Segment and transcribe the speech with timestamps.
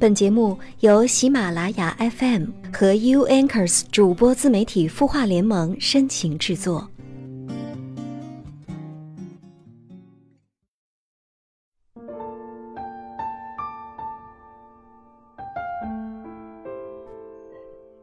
[0.00, 6.88] 本节目由喜马拉雅 FM 和 U Anchors 主播自媒体孵化联盟深情制作。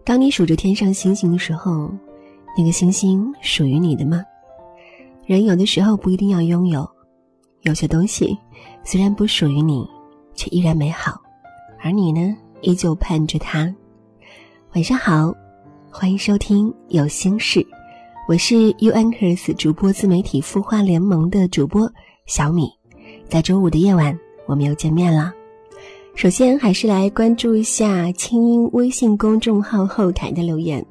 [0.04, 1.90] 当你数着天上星星的时候，
[2.58, 4.22] 那个星星属于你的吗？
[5.26, 6.86] 人有的时候不一定要拥有，
[7.62, 8.38] 有些东西
[8.84, 9.88] 虽然不属于你，
[10.34, 11.25] 却依然美好。
[11.86, 13.72] 而你呢，依旧盼着他。
[14.74, 15.32] 晚上好，
[15.92, 17.64] 欢迎收听有心事，
[18.28, 21.88] 我是 U Anchors 主播自媒体孵化联盟的主播
[22.26, 22.68] 小米。
[23.30, 25.32] 在周五的夜晚，我们又见面了。
[26.16, 30.84] 首先，还是来关注一下清音微信公众号后台的留言。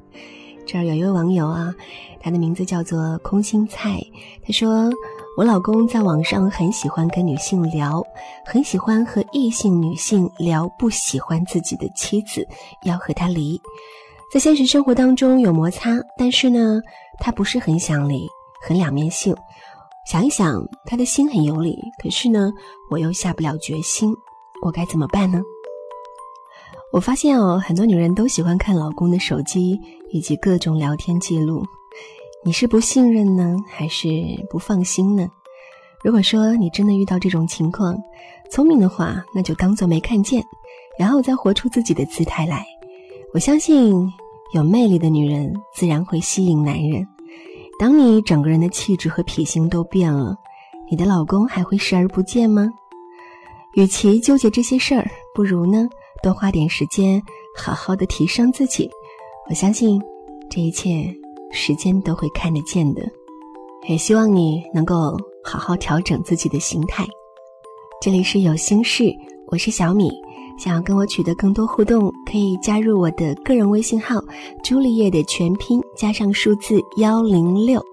[0.65, 1.75] 这儿有一位网友啊，
[2.21, 4.01] 他的名字叫做空心菜，
[4.41, 4.89] 他说。
[5.37, 8.01] 我老公在网上很喜欢跟女性聊，
[8.45, 12.47] 很喜欢和异性女性聊，不喜欢自己的妻子，
[12.83, 13.59] 要和他离。
[14.31, 16.79] 在现实生活当中有摩擦，但是呢，
[17.19, 18.25] 他不是很想离，
[18.61, 19.35] 很两面性。
[20.09, 22.49] 想一想，他的心很有理，可是呢，
[22.89, 24.15] 我又下不了决心，
[24.61, 25.41] 我该怎么办呢？
[26.93, 29.77] 我发现哦，很多女人都喜欢看老公的手机
[30.11, 31.61] 以及各种聊天记录。
[32.45, 34.07] 你是不信任呢，还是
[34.51, 35.27] 不放心呢？
[36.03, 37.97] 如果说你真的遇到这种情况，
[38.51, 40.43] 聪明的话，那就当做没看见，
[40.95, 42.63] 然后再活出自己的姿态来。
[43.33, 44.07] 我相信，
[44.53, 47.07] 有魅力的女人自然会吸引男人。
[47.79, 50.37] 当你整个人的气质和脾性都变了，
[50.87, 52.71] 你的老公还会视而不见吗？
[53.73, 55.89] 与其纠结这些事儿，不如呢
[56.21, 57.19] 多花点时间，
[57.57, 58.87] 好好的提升自己。
[59.49, 59.99] 我相信，
[60.47, 61.11] 这一切。
[61.51, 63.01] 时间都会看得见的，
[63.87, 67.05] 也希望你能够好好调整自己的心态。
[68.01, 69.11] 这里是有心事，
[69.47, 70.11] 我是小米。
[70.57, 74.21] 想要跟我取得更多互动，可以加入我的个人微信号
[74.63, 77.83] “朱丽叶”的全拼加上数字幺零六，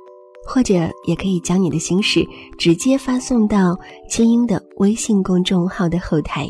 [0.46, 0.74] 或者
[1.04, 2.24] 也可以将你的心事
[2.56, 3.76] 直接发送到
[4.08, 6.48] 清音的微信公众号的后台。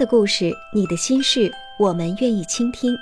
[0.00, 2.96] 的故事，你的心事，我们愿意倾听。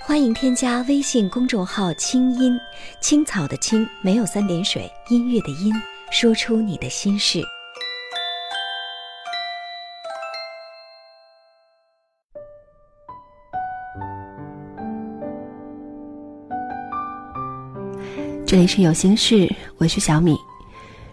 [0.00, 2.56] 欢迎添加微信公众号“清音
[3.00, 5.74] 青草”的青，没有三点水，音乐的音，
[6.12, 7.42] 说出你的心事。
[18.46, 20.36] 这里是有心事，我是小米。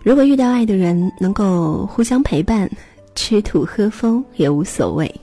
[0.04, 2.70] 如果遇到爱的人，能够互相陪伴。
[3.16, 5.14] 吃土喝风也无所谓。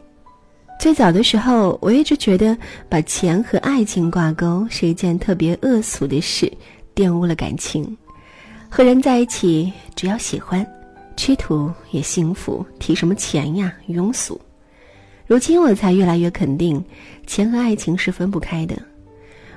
[0.78, 2.56] 最早的时候，我一直觉得
[2.88, 6.50] 把钱和爱情挂钩是一件特别恶俗的事，
[6.94, 7.96] 玷污了感情。
[8.68, 10.66] 和人在一起，只要喜欢，
[11.16, 14.40] 吃土也幸福，提什么钱呀，庸俗。
[15.26, 16.82] 如今我才越来越肯定，
[17.26, 18.74] 钱和爱情是分不开的。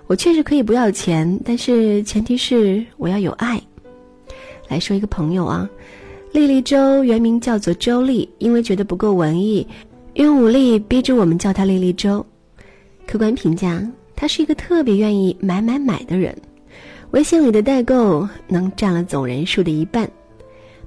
[0.08, 3.62] 我确实可以不要钱，但是前提是我要有爱。
[4.68, 5.70] 来说一个朋友啊。
[6.34, 9.66] 莉莉周原名叫做周丽，因为觉得不够文艺，
[10.16, 12.26] 用武力逼着我们叫她莉莉周。
[13.06, 16.36] 客观评价，她是一个特别愿意买买买的人，
[17.12, 20.10] 微信里的代购能占了总人数的一半。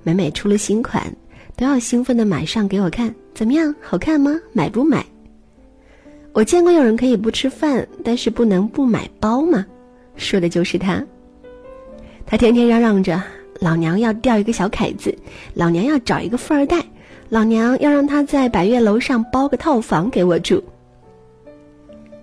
[0.02, 1.00] 每每出了新款，
[1.54, 3.72] 都要兴奋的买上给我看，怎么样？
[3.80, 4.36] 好看吗？
[4.52, 5.06] 买不买？
[6.32, 9.64] 我见过有人可以不吃饭，但是不能不买包吗？
[10.16, 11.00] 说的就是他。
[12.26, 13.22] 他天天嚷嚷着。
[13.60, 15.16] 老娘要钓一个小凯子，
[15.54, 16.82] 老娘要找一个富二代，
[17.28, 20.62] 老娘要让他在百悦楼上包个套房给我住。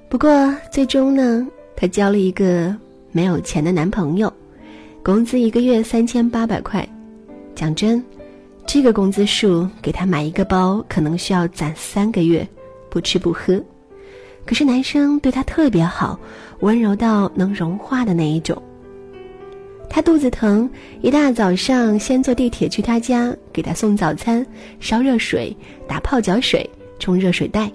[0.10, 2.76] 不过最终呢，她交了一个
[3.12, 4.32] 没有钱的男朋友，
[5.02, 6.88] 工资一个月三千八百块。
[7.56, 8.04] 讲真，
[8.66, 12.48] 这个工资数给他买一个包，可能需要攒三个月，
[12.90, 13.62] 不吃不喝。
[14.46, 16.20] 可是男生对她特别好，
[16.60, 18.62] 温柔到能融化的那一种。
[19.96, 20.68] 他肚子疼，
[21.04, 24.44] 一大早上先坐地铁去他家，给他送早餐，
[24.80, 25.56] 烧热水，
[25.88, 26.68] 打泡脚水，
[26.98, 27.72] 冲热水袋。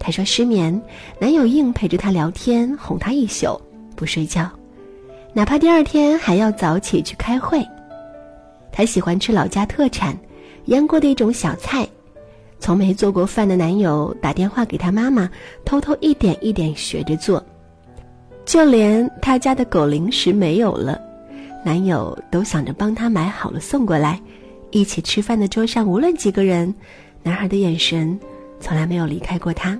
[0.00, 0.82] 他说失眠，
[1.20, 3.56] 男友硬陪着他聊天，哄他一宿，
[3.94, 4.50] 不睡觉，
[5.32, 7.64] 哪怕第二天还要早起去开会。
[8.72, 10.18] 他喜欢吃老家特产，
[10.64, 11.86] 腌过的一种小菜，
[12.58, 15.30] 从没做过饭的男友打电话给他妈妈，
[15.64, 17.40] 偷偷一点一点学着做，
[18.44, 21.00] 就连他家的狗零食没有了。
[21.64, 24.20] 男友都想着帮她买好了送过来，
[24.70, 26.74] 一起吃饭的桌上无论几个人，
[27.22, 28.18] 男孩的眼神
[28.60, 29.78] 从来没有离开过她。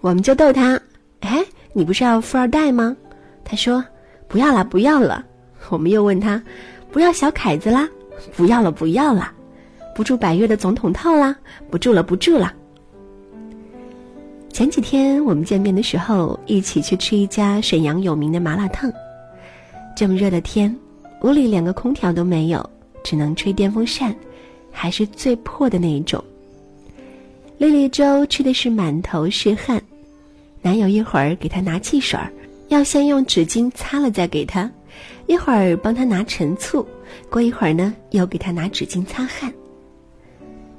[0.00, 0.80] 我们就逗他
[1.20, 2.96] ：“哎，你不是要富二代吗？”
[3.44, 3.84] 他说
[4.28, 5.24] ：“不要了，不要了。
[5.68, 6.42] 我们又问他，
[6.90, 7.86] 不要小凯子啦，
[8.34, 9.30] 不要了，不要了。
[9.94, 11.36] 不住百越的总统套啦，
[11.68, 12.54] 不住了，不住了。
[14.50, 18.90] 前几天我们见面的时候，一起去吃一家沈阳有名的麻辣烫。
[20.00, 20.74] 这么热的天，
[21.20, 22.70] 屋里连个空调都没有，
[23.04, 24.16] 只能吹电风扇，
[24.72, 26.24] 还是最破的那一种。
[27.58, 29.78] 丽丽粥吃的是满头是汗，
[30.62, 32.32] 男友一会儿给她拿汽水儿，
[32.68, 34.70] 要先用纸巾擦了再给她；
[35.26, 36.88] 一会儿帮她拿陈醋，
[37.28, 39.52] 过一会儿呢又给她拿纸巾擦汗。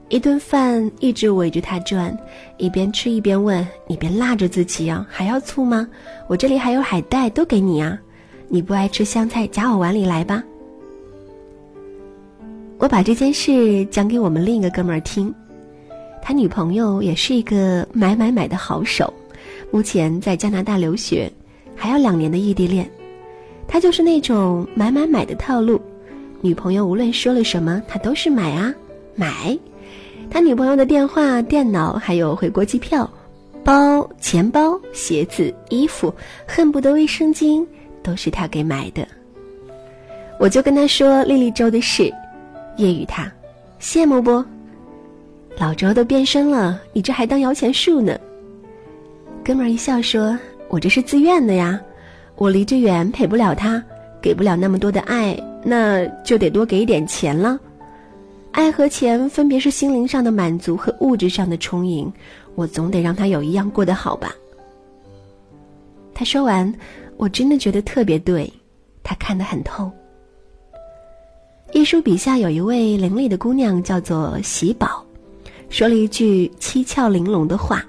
[0.09, 2.17] 一顿饭一直围着她转，
[2.57, 5.87] 一边吃一边问：“你别辣着自己啊，还要醋吗？
[6.27, 7.95] 我这里还有海带，都给你啊。
[8.53, 10.43] 你不爱吃香菜，夹我碗里来吧。”
[12.77, 15.33] 我把这件事讲给我们另一个哥们儿听。
[16.21, 19.11] 他女朋友也是一个买买买的好手，
[19.71, 21.31] 目前在加拿大留学，
[21.75, 22.89] 还有两年的异地恋。
[23.67, 25.79] 他就是那种买买买的套路，
[26.41, 28.73] 女朋友无论说了什么，他都是买啊
[29.15, 29.57] 买。
[30.29, 33.09] 他女朋友的电话、电脑，还有回国机票、
[33.63, 36.13] 包、钱包、鞋子、衣服，
[36.47, 37.65] 恨不得卫生巾
[38.03, 39.07] 都是他给买的。
[40.39, 42.03] 我就跟他说丽丽周的事，
[42.77, 43.31] 揶揄他，
[43.79, 44.43] 羡慕不？
[45.57, 48.17] 老周都变身了，你这还当摇钱树呢？
[49.43, 50.37] 哥们儿一笑说
[50.69, 51.79] ：“我这是自愿的呀，
[52.35, 53.83] 我离这远陪不了他，
[54.21, 57.59] 给不了那么多的爱，那就得多给一点钱了。
[58.51, 62.11] 爱和钱分别是心灵上的满足和物质上的充盈，
[62.55, 64.33] 我总得让他有一样过得好吧。”
[66.13, 66.71] 他说完，
[67.21, 68.51] 我真的觉得特别对，
[69.03, 69.91] 他看得很透。
[71.71, 75.05] 一书笔下有一位伶俐的姑娘，叫做喜宝。
[75.69, 77.85] 说了一句七窍玲珑的话：“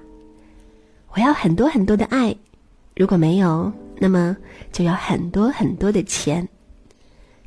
[1.16, 2.36] 我要很多很多的爱，
[2.94, 4.36] 如果没有，那么
[4.70, 6.46] 就要很多很多的钱。”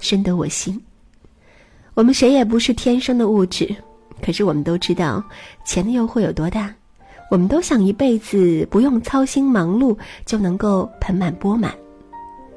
[0.01, 0.81] 深得我心。
[1.93, 3.73] 我们谁也不是天生的物质，
[4.23, 5.23] 可是我们都知道
[5.63, 6.74] 钱的诱惑有多大。
[7.29, 11.73] 我们都想一辈子不用操心忙碌就能够盆满钵满，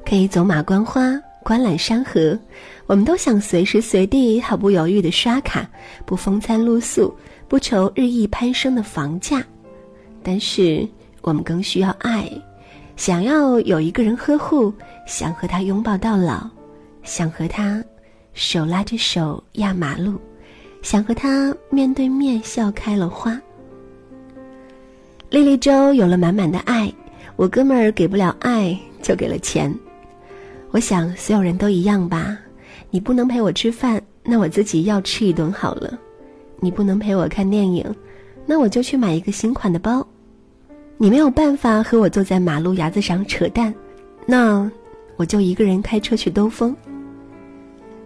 [0.05, 2.37] 可以走马观花、观览山河。
[2.85, 5.69] 我们都想随时随地毫不犹豫的刷卡，
[6.05, 7.13] 不风餐露宿。
[7.47, 9.43] 不愁日益攀升的房价，
[10.21, 10.87] 但是
[11.21, 12.29] 我们更需要爱，
[12.95, 14.71] 想要有一个人呵护，
[15.07, 16.47] 想和他拥抱到老，
[17.01, 17.83] 想和他
[18.35, 20.21] 手拉着手压马路，
[20.83, 23.41] 想和他面对面笑开了花。
[25.29, 26.91] 丽丽周有了满满的爱，
[27.35, 29.71] 我哥们儿给不了爱，就给了钱。
[30.71, 32.35] 我想所有人都一样吧，
[32.89, 35.97] 你不能陪我吃饭，那我自己要吃一顿好了。
[36.59, 37.85] 你不能陪我看电影，
[38.47, 40.05] 那我就去买一个新款的包。
[40.97, 43.71] 你没有办法和我坐在马路牙子上扯淡，
[44.25, 44.69] 那
[45.15, 46.75] 我就一个人开车去兜风。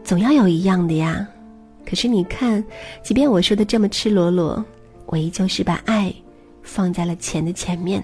[0.03, 1.25] 总要有一样的呀。
[1.85, 2.61] 可是你看，
[3.01, 4.63] 即便我说的这么赤裸裸，
[5.05, 6.13] 我依旧是把爱
[6.73, 8.03] 放在了钱的前面。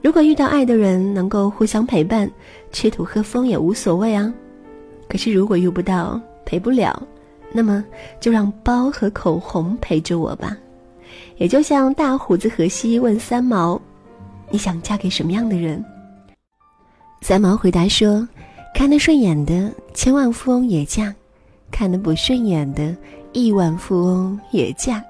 [0.00, 2.28] 如果遇到爱的人，能够互相陪伴，
[2.72, 4.32] 吃土喝风也无所谓啊。
[5.06, 7.00] 可是如果遇不到，陪不了。
[7.52, 7.84] 那么，
[8.18, 10.56] 就让包和口红陪着我吧。
[11.36, 13.78] 也就像大胡子荷西问三毛
[14.48, 15.84] ：“你想嫁给什么样的人？”
[17.20, 18.26] 三毛回答说
[18.74, 21.14] ：“看得顺眼的千万富翁也嫁，
[21.70, 22.96] 看得不顺眼的
[23.34, 25.04] 亿万富翁也嫁。”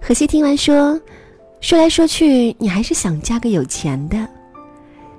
[0.00, 1.00] 荷西听完说
[1.60, 4.28] ：“说来说去，你还是想嫁个有钱的。”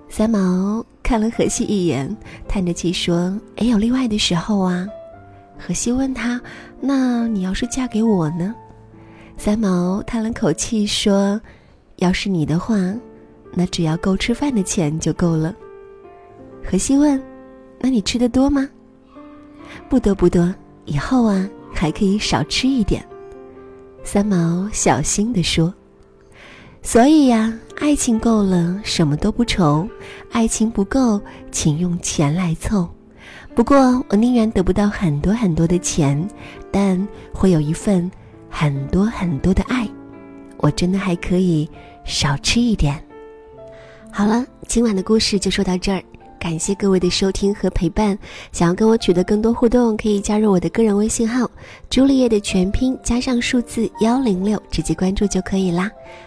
[0.10, 2.16] 三毛看了荷西一眼，
[2.48, 4.88] 叹着气说：“也有例外的时候啊。”
[5.60, 6.40] 荷西问他
[6.80, 8.56] ：“那你要是嫁给我呢？”
[9.38, 11.40] 三毛叹了口气说
[11.98, 12.76] ：“要是你的话，
[13.54, 15.54] 那只要够吃饭的钱就够了。”
[16.64, 17.22] 荷西问
[17.80, 18.70] ：“那你吃的多吗
[19.90, 20.54] ？”“不多不多，
[20.86, 23.06] 以后啊还可以少吃一点。”
[24.04, 25.74] 三毛小心地说
[26.88, 29.86] ：“所以呀，爱情够了，什么都不愁；
[30.32, 31.20] 爱情不够，
[31.52, 32.88] 请用钱来凑。”
[33.54, 36.26] 不过，我宁愿得不到很多很多的钱，
[36.72, 38.10] 但会有一份
[38.50, 39.86] 很多很多的爱。
[40.60, 41.70] 我真的还可以
[42.06, 42.98] 少吃一点。
[44.10, 46.02] 好了，今晚的故事就说到这儿，
[46.40, 48.18] 感谢各位的收听和陪伴。
[48.54, 51.52] 想要跟我取得更多互动，可以加入我的个人微信号
[51.92, 55.92] “朱丽叶”的全拼加上数字幺零六，直接关注就可以啦。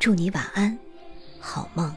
[0.00, 0.78] 祝你晚安，
[1.38, 1.94] 好梦。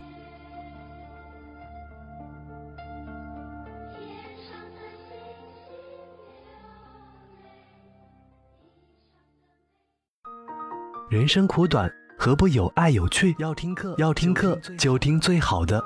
[11.10, 13.34] 人生苦短，何不有爱有趣？
[13.40, 15.82] 要听课，要听课就听最好的。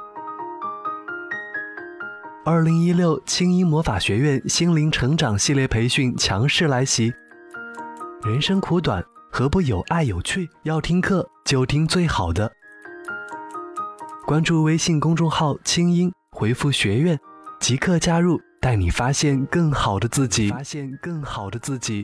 [2.43, 7.13] 二零一六清音魔法学院心灵成长系列培训强势来袭。
[8.23, 9.05] 人生苦短，
[9.37, 10.49] 何不有爱有趣？
[10.63, 12.51] 要听课就听最好的。
[14.25, 17.15] 关注微信公众号“清音”，回复“学院”，
[17.61, 20.49] 即刻加入，带你发现更好的自己。
[20.49, 22.03] 发现更好的自己。